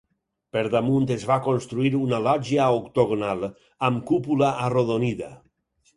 [0.55, 3.45] Per damunt es va construir una lògia octogonal
[3.91, 5.31] amb cúpula arrodonida.